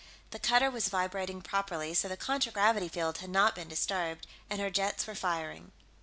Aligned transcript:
The 0.31 0.39
cutter 0.39 0.71
was 0.71 0.89
vibrating 0.89 1.43
properly, 1.43 1.93
so 1.93 2.07
the 2.07 2.17
contragravity 2.17 2.87
field 2.89 3.19
had 3.19 3.29
not 3.29 3.53
been 3.53 3.67
disturbed, 3.67 4.25
and 4.49 4.59
her 4.59 4.71
jets 4.71 5.05
were 5.05 5.13
firing. 5.13 5.73